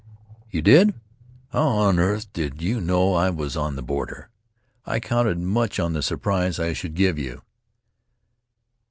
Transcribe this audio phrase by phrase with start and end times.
[0.49, 0.95] "You did?
[1.51, 4.29] How on earth did you know I was on the border?
[4.83, 7.43] I counted much on the surprise I should give you."